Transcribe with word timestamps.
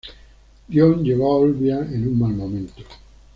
Dión 0.67 1.03
llegó 1.03 1.31
a 1.31 1.35
Olbia 1.37 1.77
en 1.81 2.07
un 2.07 2.17
mal 2.17 2.33
momento. 2.33 2.81